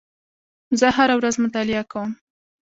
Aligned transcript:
زه 0.79 0.87
هره 0.97 1.15
ورځ 1.19 1.35
مطالعه 1.43 1.83
کوم. 1.91 2.09